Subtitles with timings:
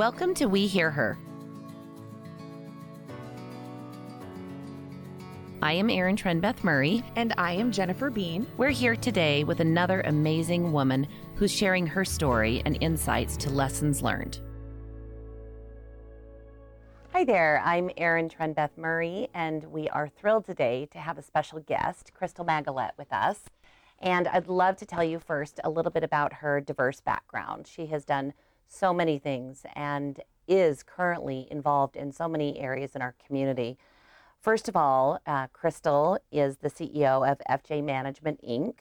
[0.00, 1.18] Welcome to We Hear Her.
[5.60, 7.04] I am Erin Trenbeath Murray.
[7.16, 8.46] And I am Jennifer Bean.
[8.56, 14.00] We're here today with another amazing woman who's sharing her story and insights to lessons
[14.00, 14.40] learned.
[17.12, 21.60] Hi there, I'm Erin Trenbeath Murray, and we are thrilled today to have a special
[21.60, 23.50] guest, Crystal Maggelet, with us.
[23.98, 27.66] And I'd love to tell you first a little bit about her diverse background.
[27.66, 28.32] She has done
[28.70, 33.76] so many things and is currently involved in so many areas in our community.
[34.40, 38.76] First of all, uh, Crystal is the CEO of FJ Management Inc.,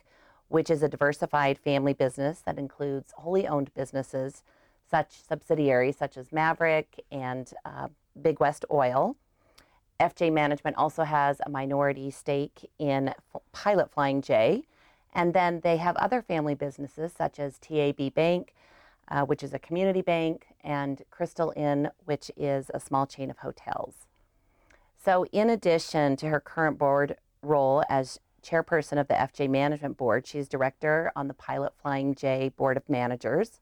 [0.48, 4.42] which is a diversified family business that includes wholly owned businesses,
[4.90, 9.16] such subsidiaries such as Maverick and uh, Big West Oil.
[10.00, 13.14] FJ Management also has a minority stake in
[13.52, 14.64] Pilot Flying J,
[15.14, 18.54] and then they have other family businesses such as TAB Bank,
[19.10, 23.40] uh, which is a community bank, and Crystal Inn, which is a small chain of
[23.40, 24.08] hotels.
[24.98, 30.28] So, in addition to her current board role as chairperson of the FJ Management Board,
[30.28, 33.62] she's director on the Pilot Flying J Board of Managers,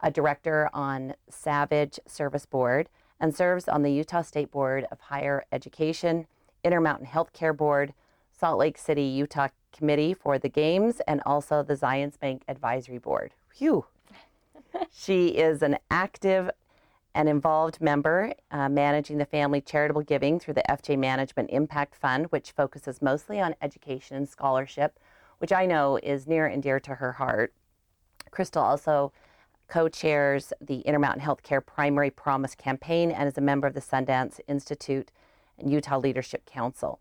[0.00, 5.44] a director on Savage Service Board, and serves on the Utah State Board of Higher
[5.50, 6.26] Education,
[6.62, 7.94] Intermountain Healthcare Board,
[8.38, 13.32] Salt Lake City, Utah Committee for the Games, and also the Zions Bank Advisory Board.
[13.54, 13.86] Phew.
[14.92, 16.50] She is an active
[17.14, 22.26] and involved member uh, managing the family charitable giving through the FJ Management Impact Fund,
[22.26, 24.98] which focuses mostly on education and scholarship,
[25.38, 27.54] which I know is near and dear to her heart.
[28.30, 29.12] Crystal also
[29.66, 34.38] co chairs the Intermountain Healthcare Primary Promise campaign and is a member of the Sundance
[34.46, 35.10] Institute
[35.58, 37.00] and Utah Leadership Council.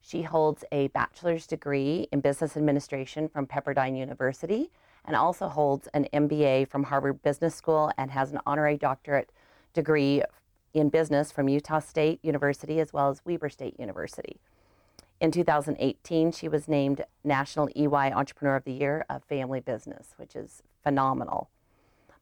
[0.00, 4.70] She holds a bachelor's degree in business administration from Pepperdine University
[5.06, 9.30] and also holds an MBA from Harvard Business School and has an honorary doctorate
[9.72, 10.22] degree
[10.74, 14.38] in business from Utah State University as well as Weber State University.
[15.20, 20.36] In 2018, she was named National EY Entrepreneur of the Year of Family Business, which
[20.36, 21.48] is phenomenal.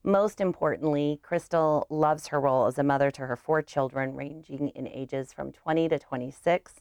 [0.04, 4.86] Most importantly, Crystal loves her role as a mother to her four children, ranging in
[4.86, 6.74] ages from 20 to 26.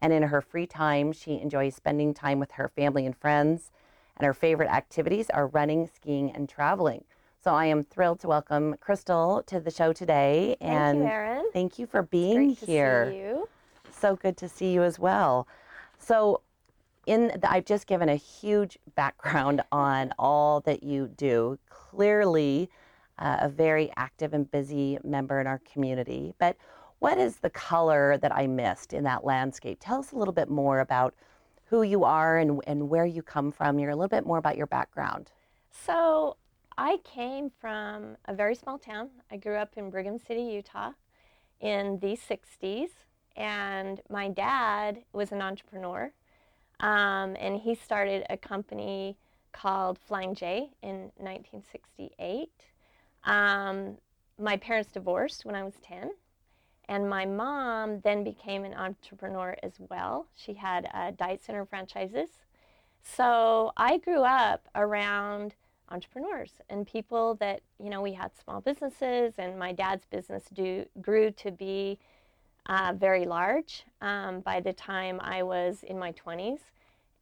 [0.00, 3.70] And in her free time, she enjoys spending time with her family and friends
[4.16, 7.04] and her favorite activities are running, skiing, and traveling.
[7.42, 10.56] So I am thrilled to welcome Crystal to the show today.
[10.60, 11.50] Thank and you, Erin.
[11.52, 13.42] Thank you for being here.
[13.90, 15.48] So good to see you as well.
[15.98, 16.42] So
[17.06, 21.58] in the, I've just given a huge background on all that you do.
[21.68, 22.70] Clearly,
[23.18, 26.34] uh, a very active and busy member in our community.
[26.38, 26.56] But
[27.00, 29.78] what is the color that I missed in that landscape?
[29.80, 31.14] Tell us a little bit more about
[31.72, 33.78] who you are and, and where you come from.
[33.78, 35.30] You're a little bit more about your background.
[35.70, 36.36] So,
[36.76, 39.08] I came from a very small town.
[39.30, 40.92] I grew up in Brigham City, Utah
[41.60, 42.90] in the 60s,
[43.36, 46.12] and my dad was an entrepreneur.
[46.80, 49.16] Um, and he started a company
[49.52, 52.50] called Flying J in 1968.
[53.24, 53.96] Um,
[54.38, 56.10] my parents divorced when I was 10,
[56.88, 60.26] and my mom then became an entrepreneur as well.
[60.34, 62.28] She had uh, Diet Center franchises.
[63.02, 65.54] So I grew up around
[65.90, 70.86] entrepreneurs and people that, you know, we had small businesses, and my dad's business do,
[71.00, 71.98] grew to be
[72.66, 76.60] uh, very large um, by the time I was in my 20s.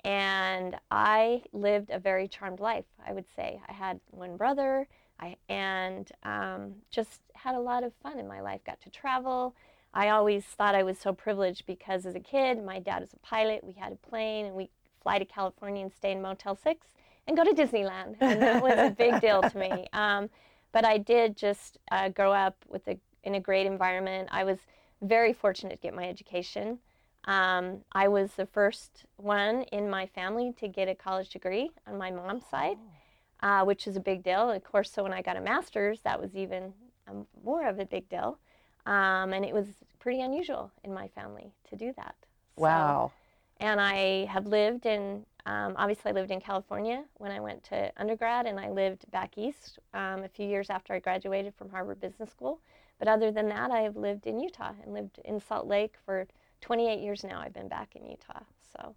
[0.04, 3.60] And I lived a very charmed life, I would say.
[3.68, 4.88] I had one brother,
[5.20, 8.60] I, and um, just had a lot of fun in my life.
[8.64, 9.54] Got to travel.
[9.92, 13.18] I always thought I was so privileged because as a kid, my dad was a
[13.18, 13.62] pilot.
[13.62, 14.70] We had a plane, and we
[15.02, 16.86] fly to California and stay in Motel 6
[17.26, 18.16] and go to Disneyland.
[18.20, 19.86] And that was a big deal to me.
[19.92, 20.30] Um,
[20.72, 24.28] but I did just uh, grow up with a, in a great environment.
[24.30, 24.58] I was
[25.02, 26.78] very fortunate to get my education.
[27.24, 31.98] Um, I was the first one in my family to get a college degree on
[31.98, 32.76] my mom's side.
[32.78, 32.99] Oh
[33.42, 34.50] uh, which is a big deal.
[34.50, 36.72] Of course, so when I got a master's, that was even
[37.08, 38.38] um, more of a big deal.
[38.86, 39.66] Um, and it was
[39.98, 42.14] pretty unusual in my family to do that.
[42.56, 43.12] Wow.
[43.12, 47.62] So, and I have lived in, um, obviously, I lived in California when I went
[47.64, 51.68] to undergrad, and I lived back east um, a few years after I graduated from
[51.68, 52.60] Harvard Business School.
[52.98, 56.26] But other than that, I have lived in Utah and lived in Salt Lake for
[56.60, 57.40] 28 years now.
[57.40, 58.40] I've been back in Utah.
[58.72, 58.94] So,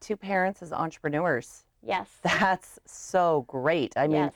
[0.00, 1.64] two parents as entrepreneurs.
[1.82, 2.08] Yes.
[2.22, 3.92] That's so great.
[3.96, 4.34] I mean, yes.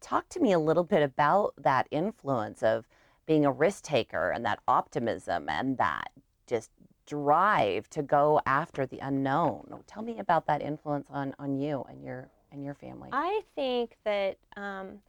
[0.00, 2.86] talk to me a little bit about that influence of
[3.26, 6.10] being a risk taker and that optimism and that
[6.46, 6.70] just
[7.06, 9.82] drive to go after the unknown.
[9.86, 13.10] Tell me about that influence on, on you and your and your family.
[13.12, 15.00] I think that um,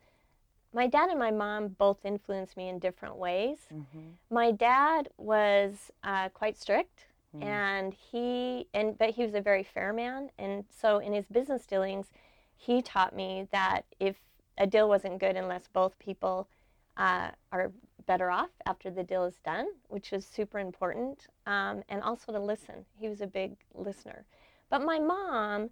[0.74, 3.60] my dad and my mom both influenced me in different ways.
[3.74, 4.10] Mm-hmm.
[4.30, 7.06] My dad was uh, quite strict,
[7.36, 7.44] Mm.
[7.44, 11.66] and he and but he was a very fair man, and so in his business
[11.66, 12.08] dealings,
[12.56, 14.16] he taught me that if
[14.58, 16.48] a deal wasn't good unless both people
[16.98, 17.72] uh, are
[18.06, 22.40] better off after the deal is done, which is super important, um, and also to
[22.40, 22.86] listen.
[22.96, 24.26] He was a big listener.
[24.70, 25.70] But my mom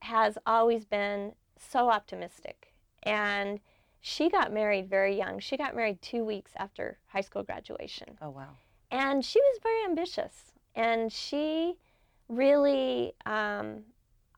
[0.00, 3.58] has always been so optimistic, and
[4.00, 5.40] she got married very young.
[5.40, 8.18] She got married two weeks after high school graduation.
[8.20, 8.50] Oh wow.
[8.90, 10.52] And she was very ambitious.
[10.74, 11.76] And she
[12.28, 13.84] really, um,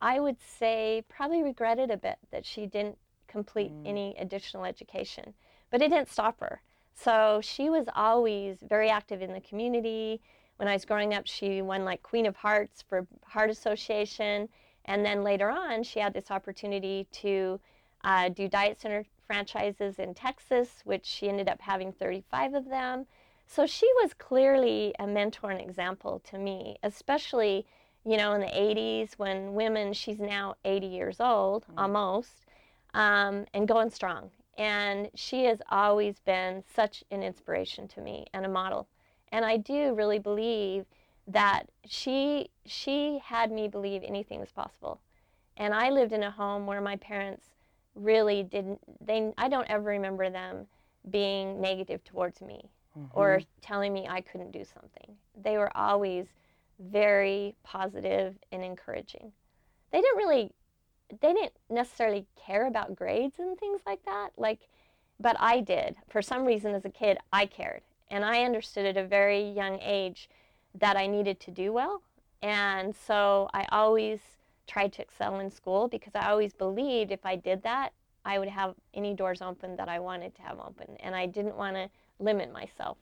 [0.01, 3.87] I would say, probably regretted a bit that she didn't complete Mm.
[3.87, 5.35] any additional education.
[5.71, 6.63] But it didn't stop her.
[6.95, 10.21] So she was always very active in the community.
[10.57, 14.49] When I was growing up, she won like Queen of Hearts for Heart Association.
[14.87, 17.61] And then later on, she had this opportunity to
[18.05, 23.07] uh, do Diet Center franchises in Texas, which she ended up having 35 of them.
[23.47, 27.67] So she was clearly a mentor and example to me, especially,
[28.05, 31.83] you know, in the 80s when women, she's now 80 years old, Mm.
[31.83, 32.47] almost,
[32.93, 34.31] um, and going strong.
[34.59, 38.89] And she has always been such an inspiration to me and a model.
[39.31, 40.87] And I do really believe
[41.29, 45.01] that she she had me believe anything was possible.
[45.57, 47.51] And I lived in a home where my parents
[47.95, 50.69] really didn't they I don't ever remember them
[51.09, 52.71] being negative towards me
[53.13, 53.45] or mm-hmm.
[53.61, 55.17] telling me I couldn't do something.
[55.41, 56.27] They were always
[56.79, 59.33] very positive and encouraging.
[59.93, 60.53] They didn't really
[61.21, 64.31] they didn't necessarily care about grades and things like that.
[64.37, 64.69] Like
[65.19, 65.97] but I did.
[66.09, 67.83] For some reason as a kid I cared.
[68.11, 70.29] And I understood at a very young age
[70.75, 72.03] that I needed to do well.
[72.43, 74.21] And so I always
[74.67, 77.93] tried to excel in school because I always believed if I did that,
[78.25, 80.97] I would have any doors open that I wanted to have open.
[81.01, 82.99] And I didn't want to limit myself.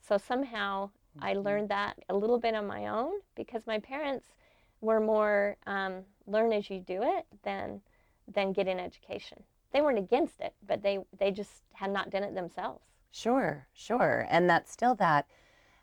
[0.00, 0.90] So somehow
[1.20, 1.44] I Mhm.
[1.44, 4.26] learned that a little bit on my own because my parents
[4.80, 7.80] were more um, learn as you do it than
[8.32, 9.42] than get an education.
[9.72, 12.84] They weren't against it, but they they just had not done it themselves.
[13.10, 14.26] Sure, sure.
[14.30, 15.26] And that's still that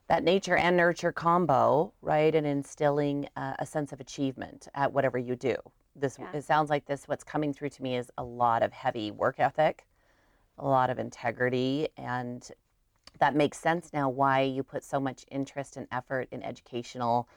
[0.07, 2.33] that nature and nurture combo, right?
[2.33, 5.55] And instilling uh, a sense of achievement at whatever you do.
[5.95, 6.33] This Yeah.
[6.33, 9.39] it sounds like this what's coming through to me is a lot of heavy work
[9.39, 9.85] ethic,
[10.57, 12.51] a lot of integrity and
[13.19, 17.27] that makes sense now why you put so much interest and effort in educational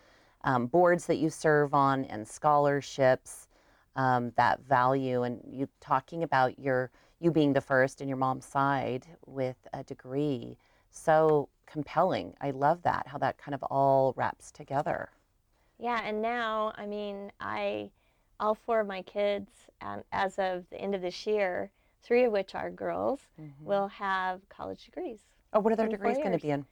[0.44, 3.48] um, boards that you serve on and scholarships
[3.96, 8.46] um, that value and you talking about your you being the first and your mom's
[8.46, 10.56] side with a degree.
[10.90, 12.34] So compelling.
[12.40, 15.10] I love that how that kind of all wraps together.
[15.78, 17.90] Yeah, and now I mean I
[18.38, 19.50] all four of my kids
[19.82, 21.70] um, as of the end of this year,
[22.02, 23.20] three of which are girls,
[23.60, 25.20] will have college degrees.
[25.52, 26.64] oh what are their degrees going to be in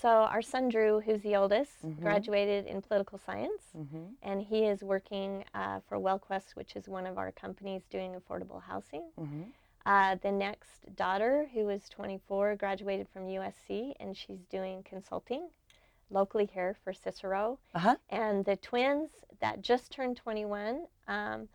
[0.00, 2.00] So our son Drew, who's the oldest, Mhm.
[2.00, 4.04] graduated in political science, mm-hmm.
[4.22, 8.62] and he is working uh, for WellQuest, which is one of our companies doing affordable
[8.62, 9.04] housing.
[9.18, 9.42] Mm-hmm.
[9.86, 15.48] Uh, the next daughter, who is 24, graduated from USC, and she's doing consulting
[16.10, 17.58] locally here for Cicero.
[17.74, 19.10] uh-huh And the twins
[19.40, 21.48] that just turned 21 um,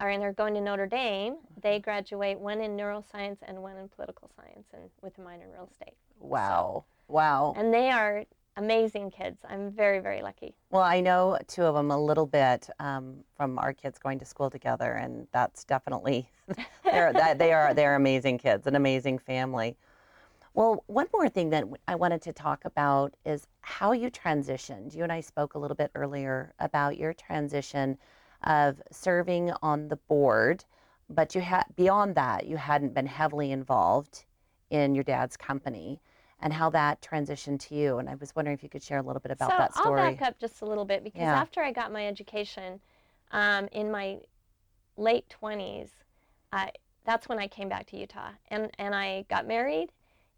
[0.00, 1.36] are and are going to Notre Dame.
[1.62, 5.52] They graduate one in neuroscience and one in political science, and with a minor in
[5.52, 5.94] real estate.
[6.20, 8.24] wow wow And they are
[8.56, 9.42] amazing kids.
[9.48, 10.54] I'm very very lucky.
[10.70, 14.24] Well, I know two of them a little bit um, from our kids going to
[14.24, 16.30] school together, and that's definitely
[16.84, 19.76] they're that they are they're amazing kids, an amazing family.
[20.54, 24.96] Well, one more thing that I wanted to talk about is how you transitioned.
[24.96, 27.98] You and I spoke a little bit earlier about your transition
[28.44, 30.64] of serving on the board,
[31.08, 34.24] but you had beyond that, you hadn't been heavily involved
[34.70, 36.00] in your dad's company,
[36.40, 37.98] and how that transitioned to you.
[37.98, 40.00] And I was wondering if you could share a little bit about so that story.
[40.02, 41.40] I'll back up just a little bit because Yeah.
[41.40, 42.80] after I got my education
[43.30, 44.20] um, in my
[44.96, 45.90] late 20s,
[46.52, 46.70] I,
[47.04, 49.90] that's when I came back to Utah, and and I got married,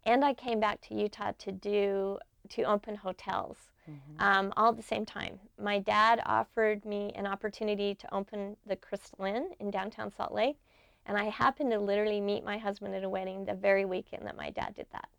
[0.05, 3.57] and I came back to Utah to do to open hotels.
[3.89, 4.21] Mhm.
[4.21, 5.39] um, all at the same time.
[5.57, 10.57] My dad offered me an opportunity to open the Crystal Inn in downtown Salt Lake,
[11.05, 14.35] and I happened to literally meet my husband at a wedding the very weekend that
[14.37, 15.09] my dad did that.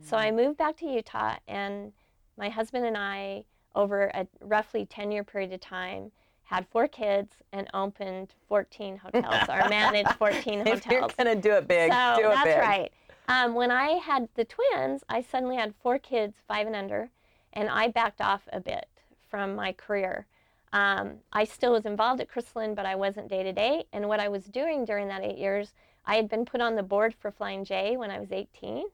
[0.00, 1.92] So I moved back to Utah, and
[2.36, 6.12] my husband and I, over a roughly 10 year period of time,
[6.44, 11.66] had four kids and opened 14 hotels or managed 14 if you're gonna do it
[11.66, 12.58] big, So do it that's big.
[12.58, 12.92] right.
[13.28, 17.10] Um, when I had the twins, I suddenly had four kids, five and under,
[17.52, 18.88] and I backed off a bit
[19.30, 20.26] from my career.
[20.72, 23.84] Um, I still was involved at Crystal Inn, but I wasn't day to day.
[23.92, 25.72] And what I was doing during that eight years,
[26.06, 28.86] I had been put on the board for Flying J when I was 18.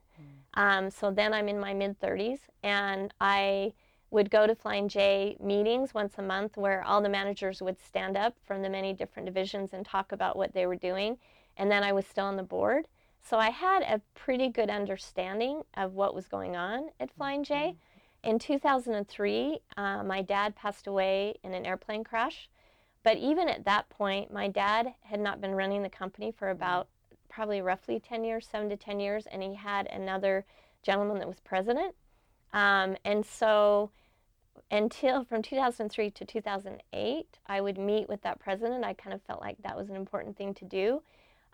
[0.54, 3.72] Um, so then I'm in my mid 30s, and I
[4.10, 8.16] would go to Flying J meetings once a month where all the managers would stand
[8.16, 11.18] up from the many different divisions and talk about what they were doing.
[11.56, 12.86] And then I was still on the board.
[13.22, 17.76] So I had a pretty good understanding of what was going on at Flying J.
[18.22, 22.48] In 2003, uh, my dad passed away in an airplane crash.
[23.04, 26.88] But even at that point, my dad had not been running the company for about
[27.28, 30.44] probably roughly 10 years, seven to 10 years, and he had another
[30.82, 31.94] gentleman that was president.
[32.52, 33.90] Um, and so
[34.70, 38.84] until from 2003 to 2008, I would meet with that president.
[38.84, 41.02] I kind of felt like that was an important thing to do.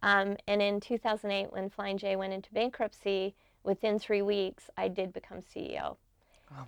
[0.03, 5.13] Um, and in 2008, when Flying J went into bankruptcy, within three weeks, I did
[5.13, 5.97] become CEO.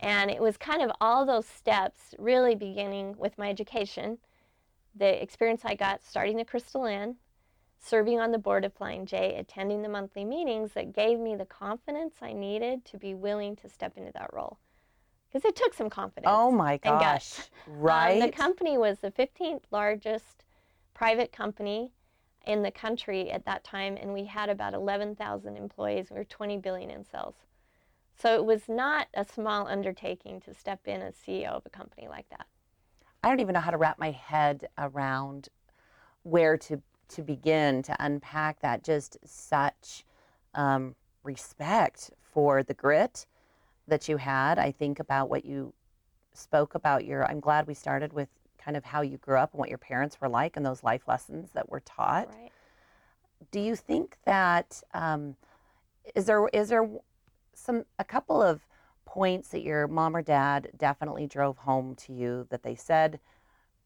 [0.00, 4.18] And it was kind of all those steps, really beginning with my education,
[4.94, 7.16] the experience I got starting the Crystal Inn,
[7.78, 11.44] serving on the board of Flying J, attending the monthly meetings that gave me the
[11.44, 14.58] confidence I needed to be willing to step into that role.
[15.28, 16.32] Because it took some confidence.
[16.34, 17.40] Oh my gosh.
[17.66, 18.20] Right.
[18.22, 20.44] Um, the company was the 15th largest
[20.94, 21.92] private company
[22.46, 26.10] in the country at that time, and we had about 11,000 employees.
[26.10, 27.34] We were 20 billion in sales.
[28.20, 32.08] So it was not a small undertaking to step in as CEO of a company
[32.08, 32.46] like that.
[33.22, 35.48] I don't even know how to wrap my head around
[36.22, 38.82] where to to begin to unpack that.
[38.82, 40.04] Just such
[40.54, 43.26] um, respect for the grit
[43.86, 44.58] that you had.
[44.58, 45.72] I think about what you
[46.32, 47.24] spoke about your.
[47.24, 50.20] I'm glad we started with kind of how you grew up and what your parents
[50.20, 52.28] were like and those life lessons that were taught.
[52.28, 52.50] Right.
[53.52, 55.36] Do you think that um,
[56.14, 56.88] is there is there
[57.56, 58.66] some a couple of
[59.04, 63.18] points that your mom or dad definitely drove home to you that they said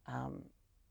[0.07, 0.43] um,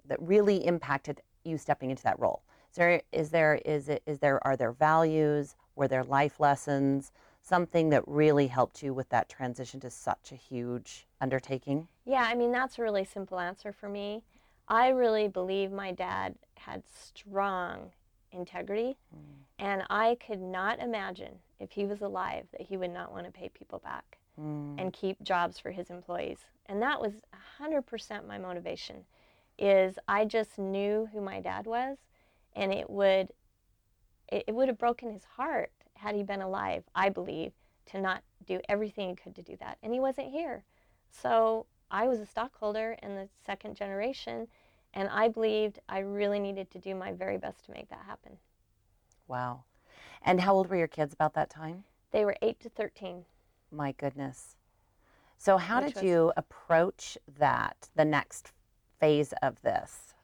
[0.07, 2.43] that really impacted you stepping into that role?
[2.71, 5.57] Is there is there is it is there are there values?
[5.77, 7.13] Were there life lessons?
[7.43, 11.89] Something that really helped you with that transition to such a huge undertaking?
[12.05, 14.23] Yeah, I mean that's a really simple answer for me.
[14.69, 17.91] I really believe my dad had strong
[18.31, 19.19] integrity, mm.
[19.59, 23.33] and I could not imagine if he was alive that he would not want to
[23.33, 24.81] pay people back mm.
[24.81, 26.39] and keep jobs for his employees.
[26.67, 27.13] And that was
[27.61, 29.05] 100% my motivation
[29.59, 31.99] is I just knew who my dad was,
[32.57, 33.29] and it would
[34.33, 36.85] it, it would have broken his heart had he been alive.
[36.95, 37.53] I believe
[37.87, 40.65] to not do everything he could to do that, and he wasn't here.
[41.11, 44.49] So I was a stockholder in the second generation,
[44.95, 48.39] and I believed I really needed to do my very best to make that happen.
[49.29, 49.65] Wow.
[50.23, 51.85] And how old were your kids about that time?
[52.13, 53.25] They were 8 to 13.
[53.71, 54.57] My goodness.
[55.39, 56.05] So, how Which did was...
[56.05, 58.53] you approach that, the next
[58.99, 60.15] phase of this?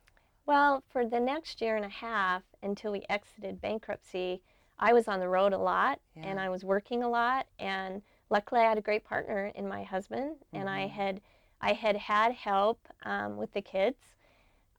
[0.44, 4.42] Well, for the next year and a half until we exited bankruptcy,
[4.78, 6.24] I was on the road a lot yeah.
[6.26, 9.82] and I was working a lot and luckily I had a great partner in my
[9.82, 10.56] husband mm-hmm.
[10.56, 10.94] and I mm-hmm.
[10.94, 11.20] had
[11.60, 13.96] I had had help um, with the kids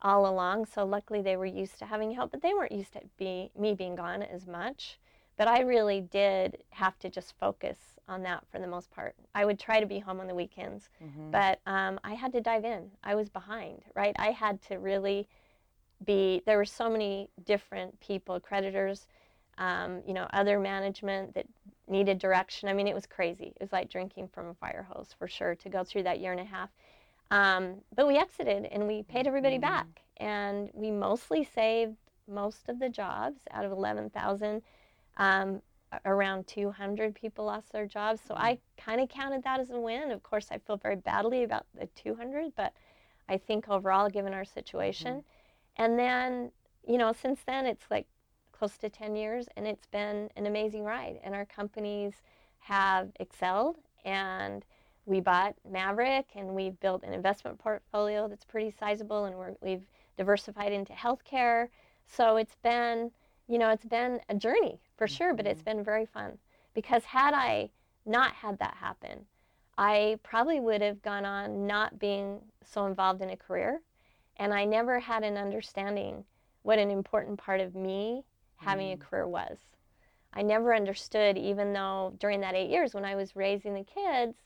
[0.04, 3.02] all along so luckily they were used to having help but they weren't used to
[3.18, 5.00] be, me being gone as much
[5.38, 7.78] but I really did have to just focus
[8.08, 9.16] on that for the most part.
[9.36, 11.32] I would try to be home on the weekends, mm-hmm.
[11.32, 12.90] but um, I had to dive in.
[13.04, 14.16] I was behind, right?
[14.18, 15.28] I had to really
[16.06, 19.08] be, there were so many different people, creditors,
[19.58, 21.46] um, you know, other management that
[21.88, 22.70] needed direction.
[22.70, 23.54] I mean, it was crazy.
[23.56, 26.32] It was like drinking from a fire hose for sure to go through that year
[26.32, 26.70] and a half.
[27.30, 29.62] Um, but we exited and we paid everybody mm-hmm.
[29.62, 34.62] back, and we mostly saved most of the jobs out of 11,000.
[35.18, 35.62] Um,
[36.06, 38.22] around 200 people lost their jobs.
[38.28, 40.12] So I kind of counted that as a win.
[40.12, 42.74] Of course, I feel very badly about the 200, but
[43.30, 45.18] I think overall, given our situation.
[45.18, 45.84] Mm-hmm.
[45.84, 46.52] And then,
[46.88, 48.06] you know, since then, it's like
[48.52, 51.20] close to 10 years, and it's been an amazing ride.
[51.24, 52.14] And our companies
[52.60, 54.66] have excelled, and
[55.06, 59.86] we bought Maverick, and we've built an investment portfolio that's pretty sizable, and we're, we've
[60.18, 61.68] diversified into healthcare.
[62.08, 63.12] So it's been
[63.48, 65.78] you know, it's been a journey for sure, but it's mm-hmm.
[65.78, 66.38] been very fun.
[66.74, 67.70] Because had I
[68.06, 69.26] not had that happen,
[69.78, 73.82] I probably would have gone on not being so involved in a career.
[74.38, 76.24] And I never had an understanding
[76.64, 78.24] what an important part of me
[78.58, 78.94] having mm.
[78.94, 79.58] a career was.
[80.34, 84.38] I never understood, even though during that eight years when I was raising the kids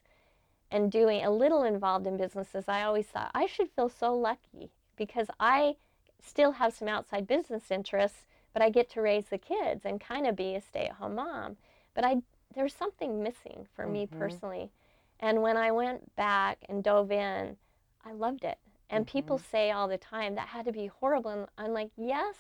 [0.70, 4.70] and doing a little involved in businesses, I always thought I should feel so lucky
[4.96, 5.76] because I
[6.24, 10.28] still have some outside business interests but I get to raise the kids and kind
[10.28, 11.58] of be a stay-at-home mom.
[11.94, 12.22] But I
[12.54, 13.94] there's something missing for mm-hmm.
[13.94, 14.72] me personally.
[15.20, 17.58] And when I went back and dove in,
[18.04, 18.58] I loved it.
[18.90, 19.18] And mm-hmm.
[19.18, 21.32] people say all the time that had to be horrible.
[21.32, 22.36] And I'm like, yes,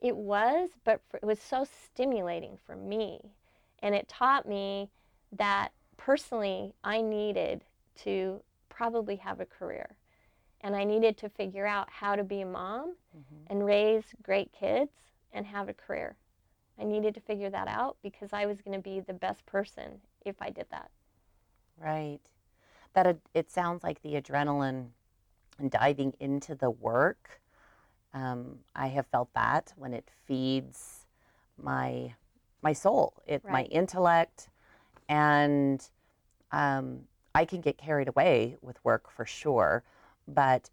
[0.00, 3.20] It was, but for, it was so stimulating for me.
[3.82, 4.90] And it taught me
[5.32, 7.64] that personally I needed
[8.02, 9.96] to probably have a career.
[10.60, 13.46] And I needed to figure out how to be a mom Mhm.
[13.46, 14.92] and raise great kids
[15.34, 16.16] and have a career.
[16.80, 20.00] I needed to figure that out because I was going to be the best person
[20.24, 20.90] if I did that.
[21.78, 22.20] Right.
[22.94, 24.86] That it, it sounds like the adrenaline
[25.58, 27.40] and diving into the work.
[28.12, 31.06] Um, I have felt that when it feeds
[31.60, 32.14] my
[32.62, 34.48] my soul, it my intellect,
[35.08, 35.86] and
[36.50, 37.00] um,
[37.34, 39.82] I can get carried away with work for sure.
[40.26, 40.70] But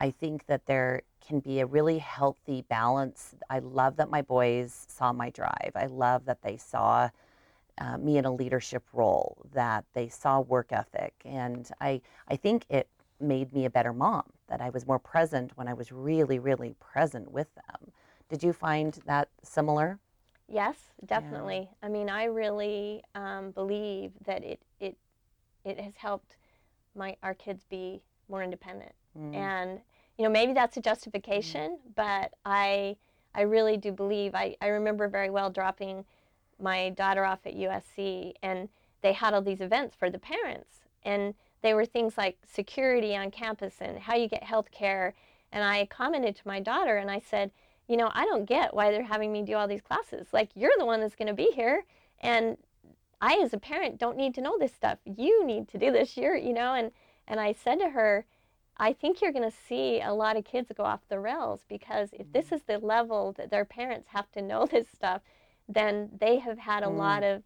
[0.00, 3.34] I think that there can be a really healthy balance.
[3.48, 5.72] I love that my boys saw my drive.
[5.74, 7.10] I love that they saw
[7.78, 11.14] uh, me in a leadership role, that they saw work ethic.
[11.24, 12.88] And I, I think it
[13.20, 16.74] made me a better mom, that I was more present when I was really, really
[16.80, 17.92] present with them.
[18.28, 19.98] Did you find that similar?
[20.48, 21.68] Yes, definitely.
[21.82, 24.96] I mean, I really um, believe that it it
[25.64, 26.36] it has helped
[26.94, 28.92] my our kids be more independent.
[29.16, 29.34] Mm.
[29.34, 29.80] And
[30.20, 30.90] you know, maybe that's a mm-hmm.
[30.90, 32.96] justification, but I
[33.34, 34.34] I really do believe.
[34.34, 36.04] I I remember very well dropping
[36.60, 38.68] my daughter off at USC, and
[39.00, 43.30] they had all these events for the parents, and they were things like security on
[43.30, 45.14] campus and how you get health care.
[45.52, 47.50] And I commented to my daughter, and I said
[47.88, 50.28] you know, I don't get why they're having me do all these classes.
[50.32, 51.84] Like, you're the one that's going to be here.
[52.20, 52.56] And
[53.20, 54.98] I, as a parent, don't need to know this stuff.
[55.04, 56.16] You need to do this.
[56.16, 56.92] You're, you know, and,
[57.26, 58.26] and I said to her,
[58.80, 62.08] I think you're going to see a lot of kids go off the rails because
[62.14, 65.20] if this is the level that their parents have to know this stuff,
[65.68, 66.96] then they have had a Mm.
[66.96, 67.42] lot of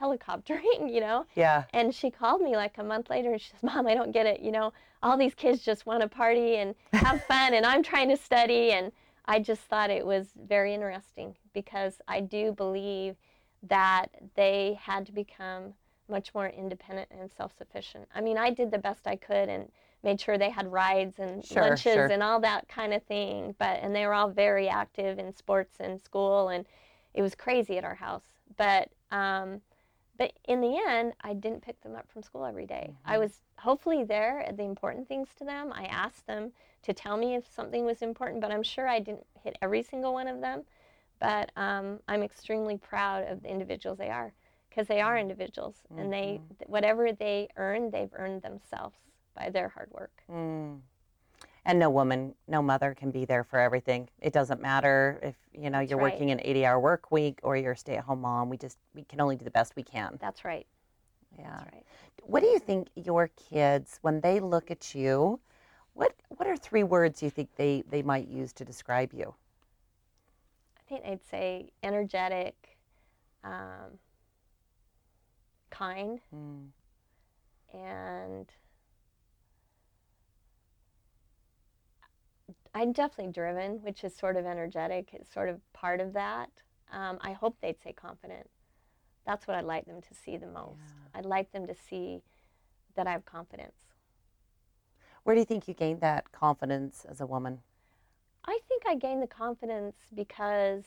[0.00, 1.26] helicoptering, you know?
[1.36, 1.64] Yeah.
[1.72, 4.26] And she called me like a month later and she says, Mom, I don't get
[4.26, 4.40] it.
[4.40, 4.72] You know,
[5.02, 8.72] all these kids just want to party and have fun, and I'm trying to study.
[8.72, 8.90] And
[9.26, 13.16] I just thought it was very interesting because I do believe
[13.62, 15.74] that they had to become
[16.08, 18.08] much more independent and self sufficient.
[18.14, 19.70] I mean, I did the best I could and
[20.02, 22.06] made sure they had rides and Sure, lunches sure.
[22.06, 23.54] and all that kind of thing.
[23.58, 26.66] But and they were all very active in sports and school, and
[27.14, 28.24] it was crazy at our house.
[28.56, 29.60] But um,
[30.16, 32.92] but in the end, I didn't pick them up from school every day.
[33.04, 33.20] I Mhm.
[33.20, 35.72] was hopefully there at the important things to them.
[35.72, 39.26] I asked them to tell me if something was important, but I'm sure I didn't
[39.42, 40.64] hit every single one of them.
[41.18, 44.32] But um, I'm extremely proud of the individuals they are
[44.68, 48.96] because they are individuals and they whatever they earn, they've earned themselves
[49.34, 50.22] by their hard work.
[50.30, 50.80] Mm.
[51.66, 54.08] And no woman, no mother can be there for everything.
[54.20, 56.12] It doesn't matter if you know That's you're right.
[56.12, 58.48] working an 80-hour work week or you're a stay-at-home mom.
[58.48, 60.18] We just we can only do the best we can.
[60.20, 60.66] That's right.
[61.38, 61.50] Yeah.
[61.50, 61.84] That's right.
[62.22, 65.38] What do you think your kids, when they look at you,
[65.92, 69.34] what what are three words you think they they might use to describe you?
[70.78, 72.78] I think they'd say energetic,
[73.44, 73.98] um,
[75.70, 76.68] kind, Mm.
[77.74, 78.52] and
[82.74, 85.10] I'm definitely driven, which is sort of energetic.
[85.12, 86.50] It's sort of part of that.
[86.92, 88.48] Um, I hope they'd say confident.
[89.26, 90.80] That's what I'd like them to see the most.
[91.12, 91.18] Yeah.
[91.18, 92.20] I'd like them to see
[92.96, 93.76] that I have confidence.
[95.22, 97.60] Where do you think you gained that confidence as a woman?
[98.44, 100.84] I think I gained the confidence because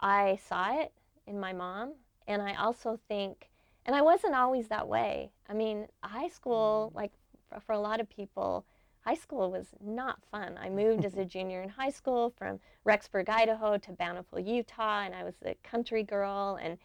[0.00, 0.92] I saw it
[1.26, 1.94] in my mom,
[2.26, 3.48] and I also think,
[3.86, 5.30] and I wasn't always that way.
[5.48, 7.12] I mean, high school, like
[7.48, 8.66] for, for a lot of people,
[9.04, 10.58] high school was not fun.
[10.60, 15.14] I moved as a junior in high school from Rexburg, Idaho to Bountiful, Utah, and
[15.14, 16.78] I was a country girl, and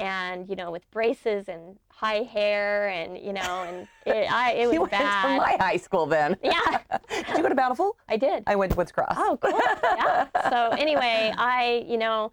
[0.00, 4.66] and you know with braces and high hair, and you know, and it, I it
[4.66, 5.34] was you went bad.
[5.34, 6.36] to my high school then.
[6.42, 7.96] yeah, Did you go to Bountiful?
[8.08, 8.44] I did.
[8.46, 9.14] I went to Woods Cross.
[9.16, 9.58] Oh, cool.
[9.82, 10.26] yeah.
[10.50, 12.32] So anyway, I, you know,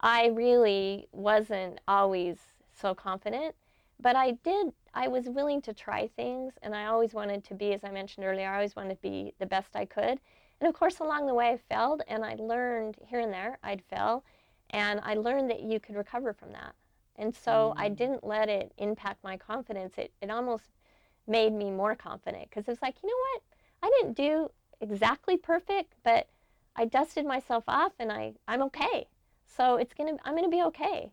[0.00, 2.36] I really wasn't always
[2.80, 3.54] so confident,
[4.00, 4.72] but I did.
[4.94, 8.26] I was willing to try things, and I always wanted to be, as I mentioned
[8.26, 10.20] earlier, I always wanted to be the best I could.
[10.60, 13.82] And of course, along the way, I failed, and I learned here and there I'd
[13.82, 14.24] fail,
[14.70, 16.74] and I learned that you could recover from that.
[17.16, 17.96] And so I Mm.
[17.96, 19.98] didn't let it impact my confidence.
[19.98, 20.70] It it almost
[21.26, 23.42] made me more confident because it's like, you know what?
[23.82, 26.28] I didn't do exactly perfect, but
[26.76, 29.06] I dusted myself off and I, I'm okay.
[29.46, 31.12] So it's gonna I'm gonna be okay.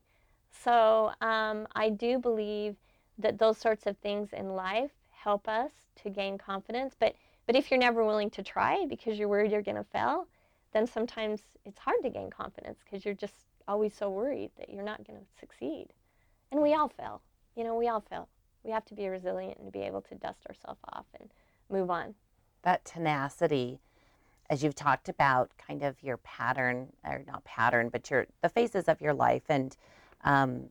[0.51, 2.75] So um, I do believe
[3.17, 5.71] that those sorts of things in life help us
[6.03, 6.95] to gain confidence.
[6.99, 7.15] But
[7.47, 10.27] but if you're never willing to try because you're worried you're gonna fail,
[10.73, 13.33] then sometimes it's hard to gain confidence because you're just
[13.67, 15.87] always so worried that you're not gonna succeed.
[16.51, 17.21] And we all fail.
[17.55, 18.27] You know, we all fail.
[18.63, 21.29] We have to be resilient and be able to dust ourselves off and
[21.69, 22.15] move on.
[22.63, 23.79] that tenacity
[24.49, 28.87] as you've talked about kind of your pattern, or not pattern, but your the phases
[28.87, 29.77] of your life, and
[30.23, 30.65] um,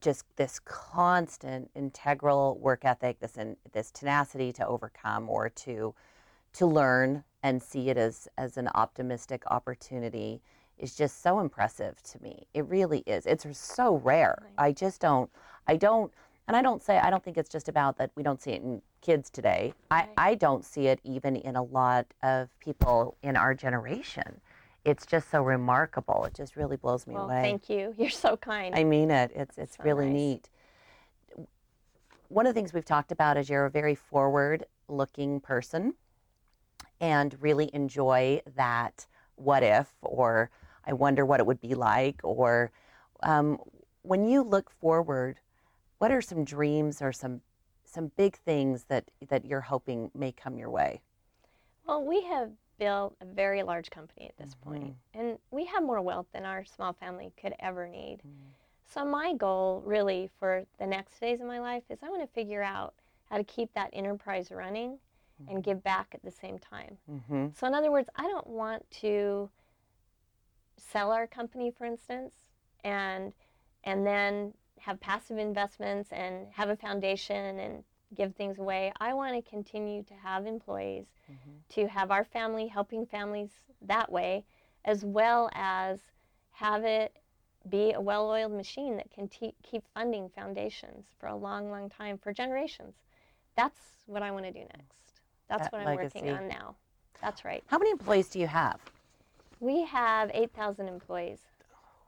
[0.00, 5.94] just this constant integral work ethic, this in, this tenacity to overcome or to
[6.54, 10.40] to learn and see it as as an optimistic opportunity
[10.78, 12.46] is just so impressive to me.
[12.54, 13.26] It really is.
[13.26, 14.50] It's so rare.
[14.56, 15.30] I just don't.
[15.66, 16.12] I don't.
[16.46, 18.62] And I don't say I don't think it's just about that we don't see it
[18.62, 19.74] in kids today.
[19.90, 20.08] Right.
[20.16, 24.40] I, I don't see it even in a lot of people in our generation.
[24.84, 26.24] It's just so remarkable.
[26.24, 27.42] It just really blows me Well, away.
[27.42, 27.94] thank you.
[27.98, 28.74] You're so kind.
[28.74, 29.32] I mean it.
[29.34, 30.14] It's it's So really nice.
[30.14, 30.50] neat.
[32.28, 35.94] One of the things we've talked about is you're a very forward-looking person,
[37.00, 40.50] and really enjoy that what if or
[40.84, 42.70] I wonder what it would be like or
[43.22, 43.58] um,
[44.02, 45.40] when you look forward,
[45.98, 47.40] what are some dreams or some
[47.84, 51.00] some big things that that you're hoping may come your way?
[51.86, 55.20] Well, we have built a very large company at this Mm-hmm.
[55.20, 58.18] and we have more wealth than our small family could ever need.
[58.26, 58.32] Mm.
[58.86, 62.34] So, my goal really for the next phase of my life is I want to
[62.34, 62.94] figure out
[63.30, 64.98] how to keep that enterprise running
[65.48, 66.98] and give back at the same time.
[67.10, 67.48] Mm-hmm.
[67.54, 69.48] So, in other words, I don't want to
[70.76, 72.34] sell our company, for instance,
[72.84, 73.32] and
[73.84, 78.92] and then have passive investments and have a foundation and give things away.
[79.00, 81.06] I want to continue to have employees,
[81.70, 83.50] to have our family helping families
[83.82, 84.44] that way,
[84.84, 86.00] as well as
[86.52, 87.16] have it
[87.68, 92.16] be a well-oiled machine that can te- keep funding foundations for a long, long time
[92.16, 92.94] for generations.
[93.56, 95.20] That's what I want to do next.
[95.48, 96.76] That's That what I'm working on now.
[97.20, 97.62] That's right.
[97.66, 98.80] How many employees do you have?
[99.60, 101.40] We have 8,000 employees.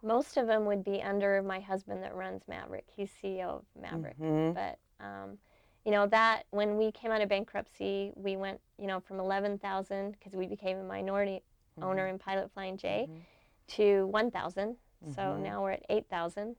[0.02, 2.86] Most of them would be under my husband that runs Maverick.
[2.94, 4.16] He's CEO of Maverick.
[4.18, 4.54] Mhm.
[4.54, 5.38] But, um,
[5.84, 10.12] you know, that when we came out of bankruptcy, we went, you know, from 11,000
[10.12, 11.42] because we became a minority
[11.80, 13.20] owner in Pilot Flying J Mhm.
[13.68, 14.76] to 1,000.
[15.14, 15.40] So Mhm.
[15.40, 16.56] now we're at 8,000.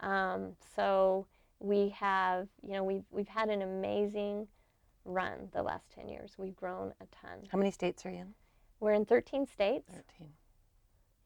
[0.00, 1.26] Um, so
[1.60, 4.48] we have, you know, we've, we've had an amazing
[5.04, 6.36] run the last 10 years.
[6.36, 7.46] We've grown a ton.
[7.50, 8.34] How many states are you in?
[8.80, 9.88] We're in 13 states.
[9.92, 10.34] Thirteen.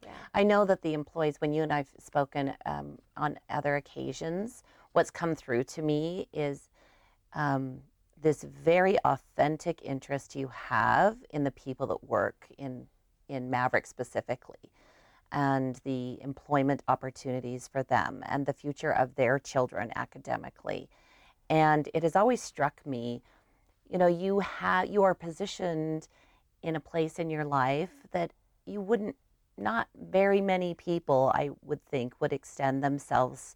[0.02, 0.12] Yeah.
[0.34, 5.10] I know that the employees, when you and I've spoken um, on other occasions, what's
[5.10, 6.68] come through to me is
[7.34, 7.80] um,
[8.20, 12.86] this very authentic interest you have in the people that work in
[13.28, 14.70] in Maverick specifically,
[15.32, 20.88] and the employment opportunities for them, and the future of their children academically.
[21.48, 23.22] And it has always struck me,
[23.88, 26.08] you know, you have you are positioned
[26.62, 28.32] in a place in your life that
[28.66, 29.16] you wouldn't
[29.56, 33.54] not very many people, I would think, would extend themselves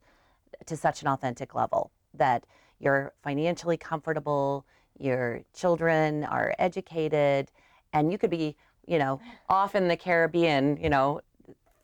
[0.67, 2.45] to such an authentic level that
[2.79, 4.65] you're financially comfortable,
[4.99, 7.51] your children are educated,
[7.93, 11.21] and you could be, you know, off in the Caribbean, you know,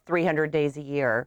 [0.07, 1.27] 300 days a year.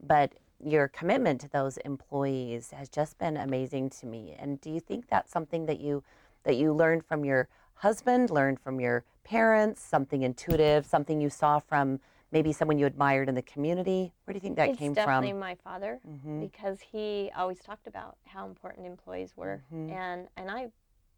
[0.00, 0.32] But
[0.64, 4.36] your commitment to those employees has just been amazing to me.
[4.38, 6.02] And do you think that's something that you
[6.44, 11.58] that you learned from your husband, learned from your parents, something intuitive, something you saw
[11.58, 14.12] from maybe someone you admired in the community?
[14.24, 15.40] Where do you think that it's came definitely from?
[15.40, 16.40] my father Mhm.
[16.40, 19.90] because he always talked about how important employees were Mhm.
[19.90, 20.70] and and I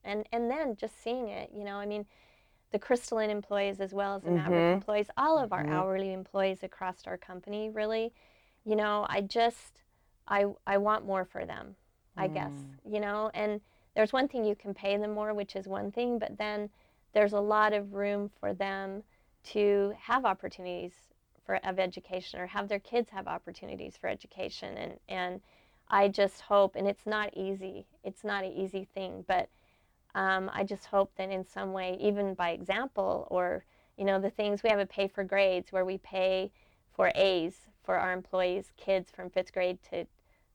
[0.05, 2.07] and and then just seeing it you know I mean
[2.70, 4.75] the Crystal Inn employees as well as the Maverick Mhm.
[4.75, 5.70] employees all of our Mhm.
[5.73, 8.12] hourly employees across our company really
[8.64, 9.83] you know I just
[10.29, 11.77] I I want more for them
[12.16, 12.92] I guess Mm.
[12.92, 13.61] you know and
[13.94, 16.70] there's one thing you can pay them more which is one thing but then
[17.12, 19.03] there's a lot of room for them
[19.42, 20.92] to have opportunities
[21.44, 24.76] for of education or have their kids have opportunities for education.
[24.76, 25.40] And and
[25.90, 29.48] I just hope and it's not easy it's not an easy thing but
[30.14, 33.64] um, I just hope that in some way even by example or
[33.96, 36.53] you know the things we have a pay for grades where we pay
[36.94, 40.07] for A's for our employees kids from fifth grade to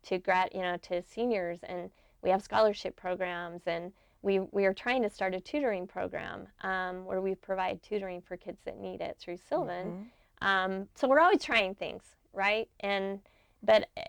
[0.03, 1.89] to grad you know to seniors and
[2.21, 3.91] we have scholarship programs and
[4.25, 8.35] we, we are trying to start a tutoring program um, where we provide tutoring for
[8.35, 10.09] kids that need it through Sylvan.
[10.41, 10.45] Mhm.
[10.45, 12.67] Um, so we're always trying things, right?
[12.79, 13.19] And
[13.61, 14.03] but eh,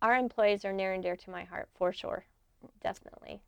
[0.00, 2.24] our employees are near and dear to my heart for sure,
[2.82, 3.42] definitely.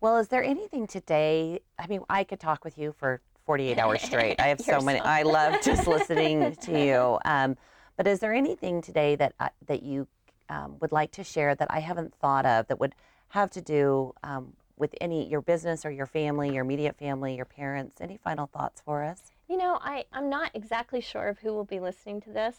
[0.00, 1.60] Well, is there anything today?
[1.78, 4.40] I mean, I could talk with you for 48 hours straight.
[4.40, 4.98] I have so many.
[5.00, 7.18] I love just listening to you.
[7.26, 7.58] Um,
[7.96, 10.08] but is there anything today that I, that you
[10.48, 12.94] um, would like to share that I haven't thought of that would
[13.28, 17.44] have to do um, with any your business or your family, your immediate family, your
[17.46, 18.00] parents?
[18.00, 19.30] Any final thoughts for us?
[19.48, 22.56] You know, I, I'm not exactly sure of who will be listening to this,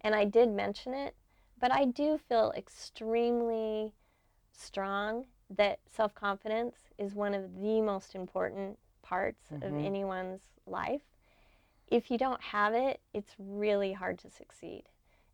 [0.00, 1.14] and I did mention it,
[1.60, 3.92] but I do feel extremely
[4.52, 9.84] strong that self confidence is one of the most important parts of Mhm.
[9.84, 11.02] anyone's life.
[11.90, 14.84] if you don't have it, it's really hard to succeed.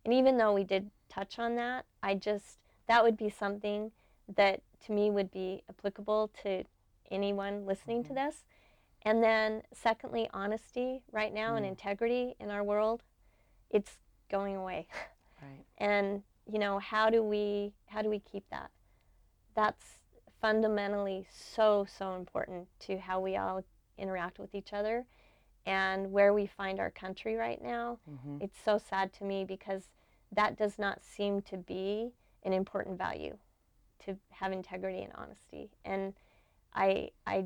[0.05, 3.91] And even though we did touch on that, I just, that would be something
[4.35, 6.63] that to me would be applicable to
[7.11, 8.15] anyone listening to Mhm.
[8.15, 8.45] this.
[9.03, 11.69] And then, secondly, honesty right now and Mm.
[11.69, 13.03] integrity in our world,
[13.69, 14.87] it's going away.
[15.41, 15.65] Right.
[15.77, 18.71] and you know how do we how do we keep that
[19.53, 19.99] that's
[20.41, 23.61] fundamentally so so important to how we all
[23.97, 25.05] interact with each other
[25.65, 29.89] and where we find our country right now hmm it's so sad to me because
[30.31, 33.37] that does not seem to be an important value
[34.05, 35.69] to have integrity and honesty.
[35.83, 36.13] And
[36.73, 37.45] i i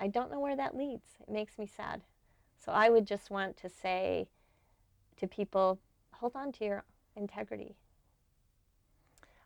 [0.00, 1.16] i don't know where that leads.
[1.20, 2.02] It makes me sad.
[2.56, 4.28] So i would just want to say
[5.16, 5.78] to people
[6.12, 6.84] hold on to your
[7.16, 7.76] integrity.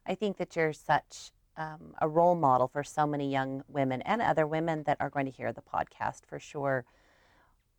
[0.07, 4.23] I think that you're such um, a role model for so many young women and
[4.23, 6.85] other women that are going to hear the podcast for sure.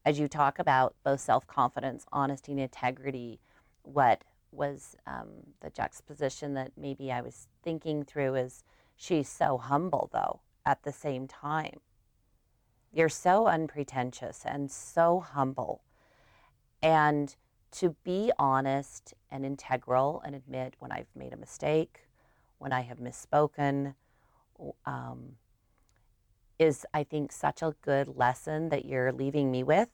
[0.06, 3.40] As you talk about both self confidence, honesty, and integrity,
[3.84, 5.28] what was um,
[5.62, 8.64] the juxtaposition that maybe I was thinking through is
[8.96, 11.80] she's so humble, though, at the same time.
[12.92, 15.84] You're so unpretentious and so humble.
[16.82, 17.36] And
[17.72, 22.08] to be honest and integral and admit when I've made a mistake,
[22.58, 23.94] when I have misspoken,
[24.86, 25.36] um,
[26.58, 29.90] is, I think, such a good lesson that you're leaving me with.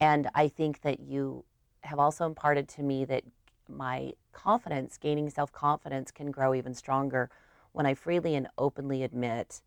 [0.00, 1.44] And I think that you
[1.88, 3.24] have also imparted to me that
[3.68, 7.30] my confidence, gaining self confidence, can grow even stronger
[7.72, 9.62] when I freely and openly admit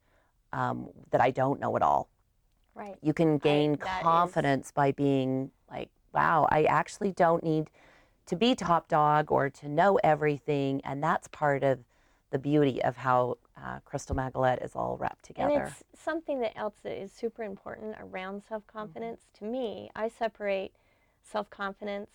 [0.54, 2.10] um, that I don't know it all.
[2.76, 7.70] right You can gain is- confidence by being like, wow, I actually don't need
[8.28, 10.82] to be top dog or to know everything.
[10.84, 11.80] And that's part of
[12.32, 15.54] the beauty of how uh, Crystal Maggelet is all wrapped together.
[15.54, 19.22] And it's something that else that is super important around self confidence.
[19.40, 20.72] To me, I separate
[21.24, 22.10] self confidence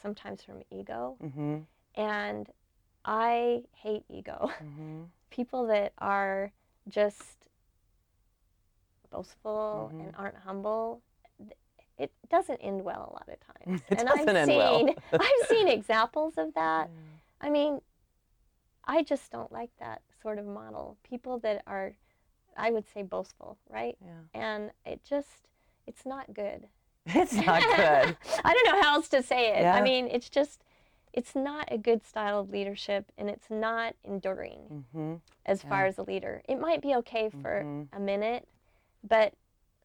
[0.00, 1.58] sometimes from ego, mm-hmm,
[1.94, 2.48] and
[3.04, 4.50] I hate ego.
[4.62, 6.52] mm-hmm, People that are
[6.88, 7.48] just
[9.10, 10.00] boastful Mhm.
[10.00, 11.02] and aren't humble,
[11.98, 13.82] it doesn't end well a lot of times.
[13.90, 14.78] It and doesn't I've end well.
[14.78, 16.90] seen I've seen examples of that.
[17.40, 17.80] I mean,
[18.84, 20.96] I just don't like that sort of model.
[21.02, 21.96] People that are,
[22.56, 23.96] I would say, boastful, right?
[24.04, 24.22] yeah.
[24.40, 25.48] And it just,
[25.86, 26.68] it's not good.
[27.14, 28.16] It's not good.
[28.44, 29.62] I don't know how else to say it.
[29.62, 29.74] Yeah.
[29.74, 30.62] I mean, it's just,
[31.12, 35.14] it's not a good style of leadership and it's not enduring mm-hmm,
[35.46, 35.70] as Yeah.
[35.70, 36.42] far as a leader.
[36.48, 37.88] It might be okay for Mhm.
[37.92, 38.46] a minute,
[39.02, 39.32] but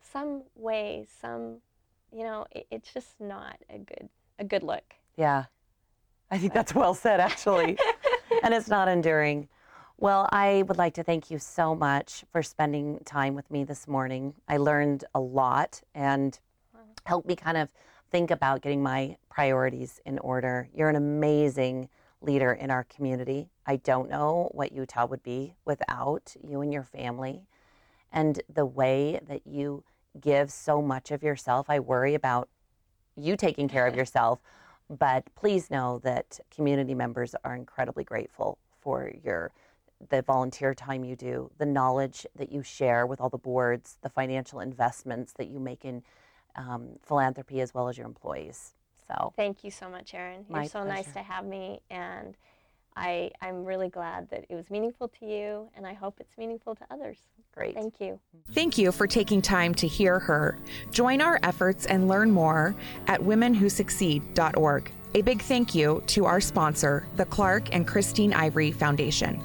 [0.01, 1.57] some way, some,
[2.11, 4.09] you know, it, it's just not a good,
[4.39, 4.95] a good look.
[5.15, 5.45] yeah.
[6.31, 7.77] I think that's well said, actually.
[8.43, 9.47] and it's not enduring.
[9.97, 13.87] Well, I would like to thank you so much for spending time with me this
[13.87, 14.33] morning.
[14.47, 16.39] I learned a lot and
[17.05, 17.69] helped me kind of
[18.11, 20.69] think about getting my priorities in order.
[20.73, 21.89] You're an amazing
[22.21, 23.49] leader in our community.
[23.65, 27.47] I don't know what Utah would be without you and your family
[28.11, 29.83] and the way that you
[30.19, 31.69] give so much of yourself.
[31.69, 32.49] I worry about
[33.15, 34.39] you taking care of yourself,
[34.89, 39.51] but please know that community members are incredibly grateful for your
[40.09, 44.09] the volunteer time you do, the knowledge that you share with all the boards, the
[44.09, 46.03] financial investments that you make in
[46.55, 48.73] um, philanthropy as well as your employees.
[49.07, 50.45] So Thank you so much, Erin.
[50.49, 52.35] You're My so nice to have me, and
[52.95, 56.75] I, I'm really glad that it was meaningful to you, and I hope it's meaningful
[56.75, 57.17] to others.
[57.53, 57.75] great.
[57.75, 58.19] Thank you.
[58.51, 60.57] Thank you for taking time to hear her.
[60.91, 62.75] Join our efforts and learn more
[63.07, 64.91] at womenwhosucceed.org.
[65.15, 69.43] A big thank you to our sponsor, the Clark and Christine Ivory Foundation.